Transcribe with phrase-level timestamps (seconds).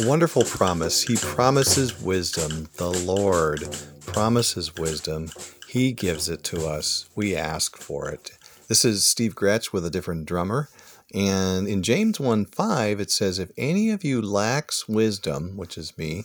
[0.00, 1.02] wonderful promise.
[1.02, 2.68] He promises wisdom.
[2.76, 5.30] The Lord promises wisdom.
[5.68, 7.08] He gives it to us.
[7.14, 8.32] We ask for it.
[8.68, 10.68] This is Steve Gretsch with a different drummer.
[11.14, 15.96] And in James 1 5, it says, If any of you lacks wisdom, which is
[15.96, 16.24] me,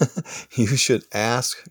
[0.52, 1.68] you should ask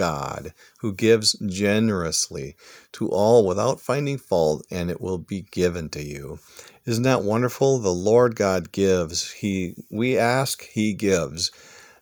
[0.00, 2.56] God, who gives generously
[2.92, 6.38] to all without finding fault, and it will be given to you.
[6.86, 7.78] Isn't that wonderful?
[7.80, 9.30] The Lord God gives.
[9.30, 11.52] He we ask, He gives,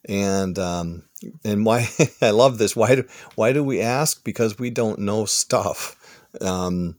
[0.09, 1.03] and um,
[1.45, 1.89] and why
[2.23, 2.77] I love this.
[2.77, 4.23] Why do why do we ask?
[4.23, 5.97] Because we don't know stuff.
[6.41, 6.95] Um,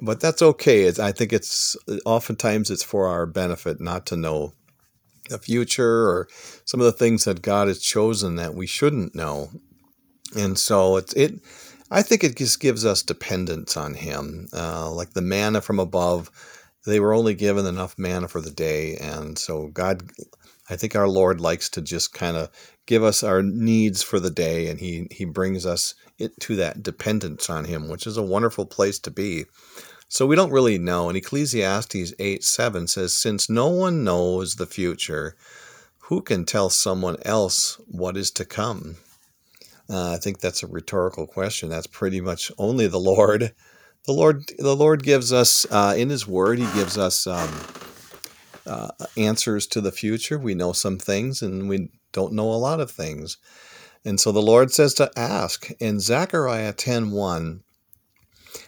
[0.00, 0.82] but that's okay.
[0.82, 4.54] It's, I think it's oftentimes it's for our benefit not to know
[5.28, 6.26] the future or
[6.64, 9.50] some of the things that God has chosen that we shouldn't know.
[10.36, 11.40] And so it's it.
[11.90, 16.30] I think it just gives us dependence on Him, uh, like the manna from above.
[16.86, 20.10] They were only given enough manna for the day, and so God,
[20.70, 22.50] I think our Lord likes to just kind of
[22.86, 26.82] give us our needs for the day, and He He brings us it to that
[26.82, 29.44] dependence on Him, which is a wonderful place to be.
[30.08, 31.08] So we don't really know.
[31.08, 35.36] And Ecclesiastes 8 7 says, Since no one knows the future,
[36.00, 38.96] who can tell someone else what is to come?
[39.92, 41.68] Uh, I think that's a rhetorical question.
[41.68, 43.54] That's pretty much only the Lord.
[44.06, 46.58] The Lord, the Lord gives us uh, in His Word.
[46.58, 47.50] He gives us um,
[48.66, 50.38] uh, answers to the future.
[50.38, 53.36] We know some things, and we don't know a lot of things.
[54.04, 55.70] And so the Lord says to ask.
[55.78, 57.62] In Zechariah 10 1,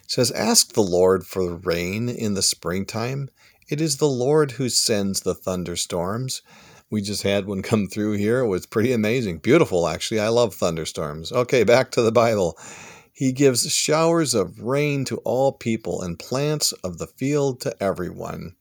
[0.06, 3.30] says, Ask the Lord for rain in the springtime.
[3.68, 6.42] It is the Lord who sends the thunderstorms.
[6.90, 8.40] We just had one come through here.
[8.40, 9.38] It was pretty amazing.
[9.38, 10.20] Beautiful, actually.
[10.20, 11.32] I love thunderstorms.
[11.32, 12.58] Okay, back to the Bible.
[13.12, 18.56] He gives showers of rain to all people and plants of the field to everyone.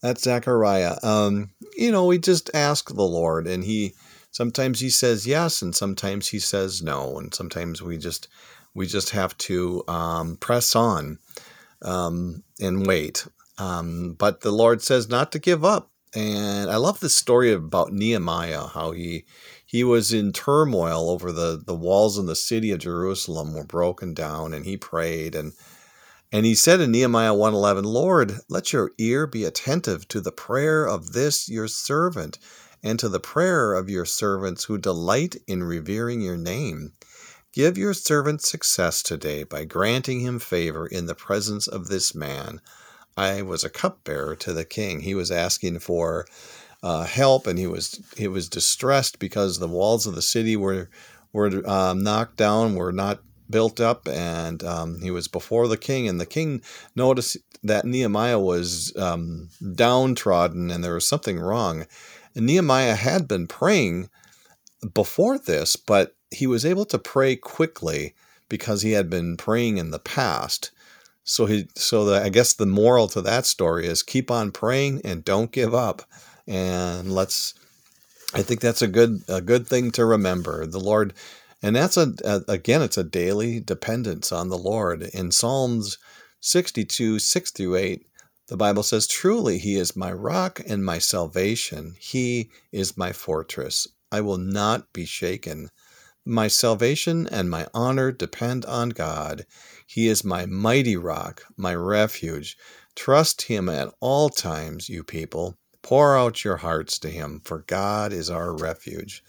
[0.00, 0.96] That's Zechariah.
[1.02, 3.94] Um, you know, we just ask the Lord, and He
[4.30, 8.28] sometimes He says yes, and sometimes He says no, and sometimes we just
[8.74, 11.18] we just have to um, press on
[11.82, 13.26] um, and wait.
[13.58, 15.90] Um, but the Lord says not to give up.
[16.14, 19.24] And I love this story about Nehemiah, how he
[19.64, 24.12] he was in turmoil over the, the walls in the city of Jerusalem were broken
[24.14, 25.52] down, and he prayed and
[26.32, 30.86] and he said in Nehemiah 1:11, Lord, let your ear be attentive to the prayer
[30.86, 32.38] of this your servant,
[32.82, 36.92] and to the prayer of your servants who delight in revering your name.
[37.52, 42.60] Give your servant success today by granting him favor in the presence of this man.
[43.20, 45.00] I was a cupbearer to the king.
[45.00, 46.26] He was asking for
[46.82, 50.88] uh, help, and he was he was distressed because the walls of the city were
[51.32, 53.20] were um, knocked down, were not
[53.50, 56.08] built up, and um, he was before the king.
[56.08, 56.62] And the king
[56.96, 61.86] noticed that Nehemiah was um, downtrodden, and there was something wrong.
[62.34, 64.08] And Nehemiah had been praying
[64.94, 68.14] before this, but he was able to pray quickly
[68.48, 70.70] because he had been praying in the past.
[71.30, 75.02] So he so the, I guess the moral to that story is keep on praying
[75.04, 76.02] and don't give up.
[76.48, 77.54] And let's
[78.34, 80.66] I think that's a good a good thing to remember.
[80.66, 81.14] The Lord
[81.62, 85.04] and that's a, a again it's a daily dependence on the Lord.
[85.14, 85.98] In Psalms
[86.40, 88.06] 62 6 through 8
[88.48, 91.94] the Bible says, Truly, He is my rock and my salvation.
[92.00, 93.86] He is my fortress.
[94.10, 95.70] I will not be shaken.
[96.30, 99.46] My salvation and my honor depend on God.
[99.84, 102.56] He is my mighty rock, my refuge.
[102.94, 105.58] Trust him at all times, you people.
[105.82, 109.24] Pour out your hearts to him, for God is our refuge.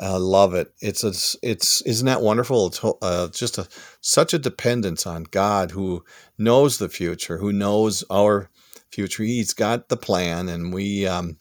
[0.00, 0.72] I love it.
[0.80, 1.12] It's a,
[1.46, 2.68] it's isn't that wonderful?
[2.68, 3.68] It's uh, just a,
[4.00, 6.02] such a dependence on God, who
[6.38, 8.48] knows the future, who knows our
[8.90, 9.24] future.
[9.24, 11.36] He's got the plan, and we um,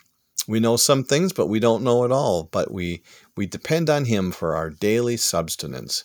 [0.50, 2.50] we know some things, but we don't know it all.
[2.52, 3.04] But we
[3.40, 6.04] we depend on Him for our daily substance.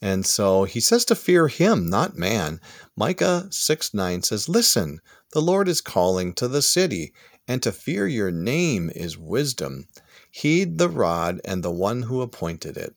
[0.00, 2.60] And so he says to fear him, not man.
[2.94, 5.00] Micah 6 9 says, Listen,
[5.32, 7.12] the Lord is calling to the city,
[7.48, 9.88] and to fear your name is wisdom.
[10.30, 12.94] Heed the rod and the one who appointed it.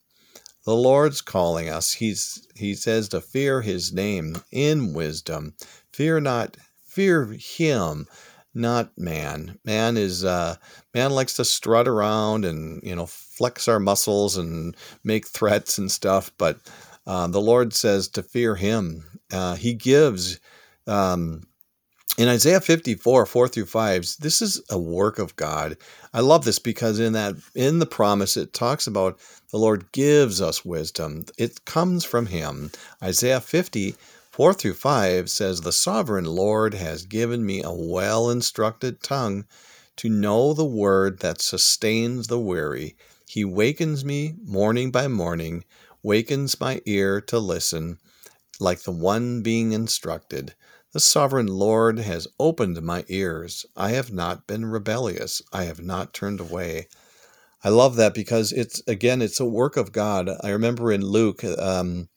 [0.64, 1.94] The Lord's calling us.
[1.94, 5.54] He's, he says to fear his name in wisdom.
[5.92, 8.06] Fear not, fear him
[8.54, 9.58] not man.
[9.64, 10.56] Man is uh,
[10.94, 15.90] man likes to strut around and you know flex our muscles and make threats and
[15.90, 16.32] stuff.
[16.38, 16.58] But
[17.06, 19.04] uh, the Lord says to fear Him.
[19.32, 20.40] Uh, he gives.
[20.86, 21.42] Um,
[22.18, 25.78] in Isaiah 54, 4 through 5, this is a work of God.
[26.12, 29.18] I love this because in that in the promise it talks about
[29.50, 31.24] the Lord gives us wisdom.
[31.38, 32.72] It comes from him.
[33.02, 33.94] Isaiah 50,
[34.40, 39.44] 4 through 5 says, The sovereign Lord has given me a well instructed tongue
[39.96, 42.96] to know the word that sustains the weary.
[43.28, 45.66] He wakens me morning by morning,
[46.02, 47.98] wakens my ear to listen,
[48.58, 50.54] like the one being instructed.
[50.92, 53.66] The sovereign Lord has opened my ears.
[53.76, 55.42] I have not been rebellious.
[55.52, 56.88] I have not turned away.
[57.62, 60.30] I love that because it's again, it's a work of God.
[60.42, 62.08] I remember in Luke, um,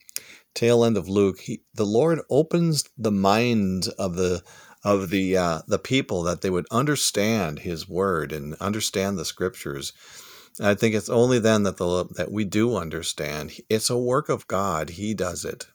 [0.53, 4.44] tail end of Luke, he, the Lord opens the mind of the
[4.83, 9.94] of the uh, the people that they would understand His word and understand the Scriptures.
[10.59, 13.53] I think it's only then that the that we do understand.
[13.69, 14.91] It's a work of God.
[14.91, 15.67] He does it,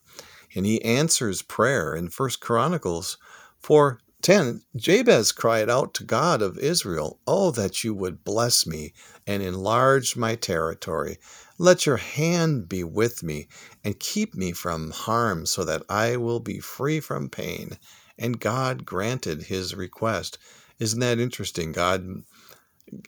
[0.55, 3.19] and He answers prayer in First Chronicles
[3.59, 8.93] four 10 Jabez cried out to God of Israel, Oh, that you would bless me
[9.27, 11.19] and enlarge my territory.
[11.59, 13.49] Let your hand be with me
[13.85, 17.79] and keep me from harm so that I will be free from pain.
[18.19, 20.39] And God granted his request.
[20.79, 21.73] Isn't that interesting?
[21.73, 22.23] God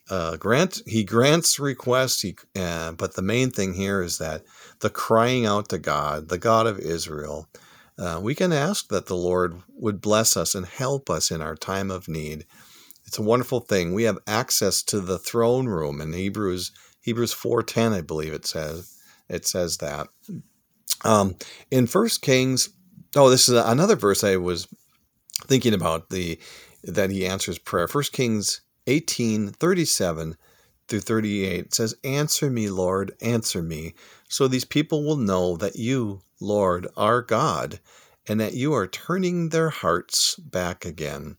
[0.09, 4.45] uh, grant he grants requests, he, uh, but the main thing here is that
[4.81, 7.49] the crying out to God, the God of Israel,
[8.01, 11.55] uh, we can ask that the Lord would bless us and help us in our
[11.55, 12.47] time of need.
[13.07, 13.93] It's a wonderful thing.
[13.93, 18.95] We have access to the throne room in Hebrews Hebrews 4:10, I believe it says.
[19.29, 20.09] It says that.
[21.05, 21.37] Um,
[21.71, 22.71] in First Kings,
[23.17, 24.67] oh, this is another verse I was
[25.47, 26.39] thinking about the
[26.83, 27.89] that he answers prayer.
[27.89, 30.37] First Kings 18, 37
[30.91, 33.95] through 38 says, Answer me, Lord, answer me,
[34.29, 37.81] so these people will know that you, Lord, are God,
[38.27, 41.37] and that you are turning their hearts back again.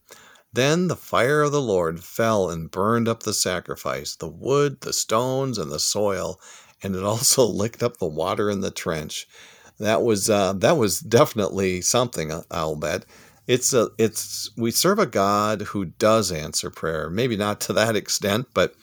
[0.54, 4.94] Then the fire of the Lord fell and burned up the sacrifice, the wood, the
[4.94, 6.40] stones, and the soil,
[6.82, 9.28] and it also licked up the water in the trench.
[9.80, 12.32] That was uh, that was definitely something.
[12.52, 13.06] I'll bet.
[13.48, 17.10] It's a it's we serve a God who does answer prayer.
[17.10, 18.76] Maybe not to that extent, but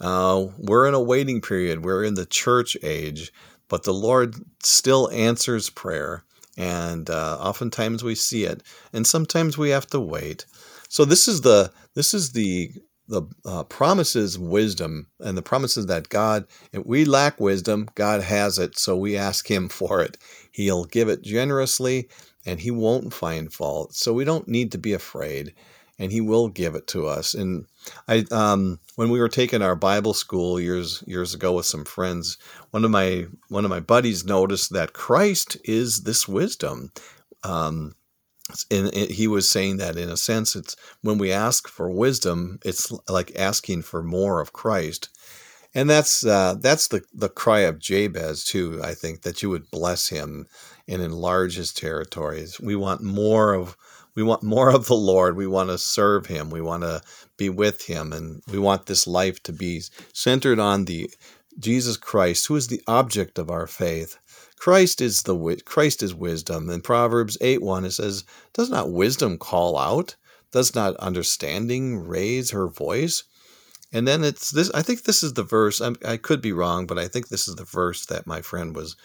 [0.00, 1.84] uh, we're in a waiting period.
[1.84, 3.32] We're in the church age,
[3.68, 6.24] but the Lord still answers prayer.
[6.56, 8.62] And uh, oftentimes we see it,
[8.92, 10.44] and sometimes we have to wait.
[10.88, 12.72] So this is the this is the
[13.10, 18.58] the uh, promises wisdom and the promises that God if we lack wisdom God has
[18.58, 20.16] it so we ask him for it
[20.52, 22.08] he'll give it generously
[22.46, 25.54] and he won't find fault so we don't need to be afraid
[26.00, 27.66] and he will give it to us and
[28.08, 32.36] I um, when we were taking our Bible school years years ago with some friends,
[32.70, 36.92] one of my one of my buddies noticed that Christ is this wisdom.
[37.42, 37.94] Um,
[38.70, 42.92] and he was saying that in a sense, it's when we ask for wisdom, it's
[43.08, 45.08] like asking for more of Christ,
[45.72, 48.80] and that's uh, that's the the cry of Jabez too.
[48.82, 50.46] I think that you would bless him
[50.88, 52.60] and enlarge his territories.
[52.60, 53.76] We want more of
[54.14, 55.36] we want more of the Lord.
[55.36, 56.50] We want to serve Him.
[56.50, 57.02] We want to
[57.36, 61.10] be with Him, and we want this life to be centered on the
[61.58, 64.18] Jesus Christ, who is the object of our faith.
[64.56, 66.68] Christ is the Christ is wisdom.
[66.70, 70.16] In Proverbs eight one, it says, "Does not wisdom call out?
[70.52, 73.24] Does not understanding raise her voice?"
[73.92, 74.70] And then it's this.
[74.72, 75.80] I think this is the verse.
[75.80, 78.74] I'm, i could be wrong, but I think this is the verse that my friend
[78.74, 78.96] was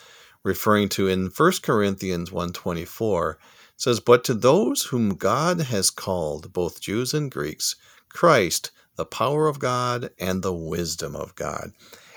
[0.44, 3.40] referring to in 1 Corinthians 124
[3.77, 7.75] says, But to those whom God has called, both Jews and Greeks,
[8.10, 11.72] Christ, the power of God and the wisdom of God.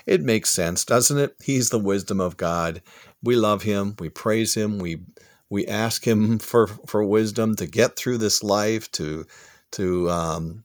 [0.05, 1.35] It makes sense, doesn't it?
[1.43, 2.81] He's the wisdom of God.
[3.21, 5.01] We love him, we praise him, we
[5.49, 9.25] we ask him for, for wisdom to get through this life, to
[9.71, 10.63] to um,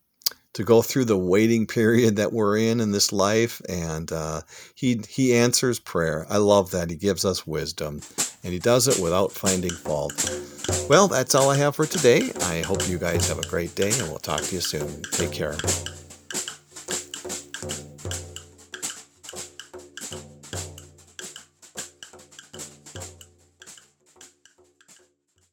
[0.54, 4.42] to go through the waiting period that we're in in this life, and uh,
[4.74, 6.26] he he answers prayer.
[6.30, 8.00] I love that he gives us wisdom,
[8.44, 10.12] and he does it without finding fault.
[10.88, 12.30] Well, that's all I have for today.
[12.42, 15.02] I hope you guys have a great day, and we'll talk to you soon.
[15.12, 15.56] Take care.